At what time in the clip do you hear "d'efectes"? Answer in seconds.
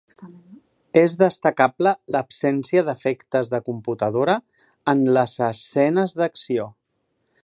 2.87-3.53